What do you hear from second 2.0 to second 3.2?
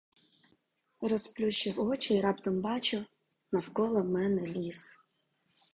й раптом бачу: